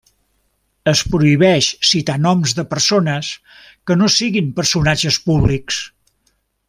Es 0.91 1.01
prohibeix 1.15 1.67
citar 1.89 2.15
noms 2.23 2.55
de 2.61 2.65
persones 2.71 3.29
que 3.91 3.99
no 4.01 4.09
siguin 4.15 4.49
personatges 4.61 5.21
públics. 5.29 5.79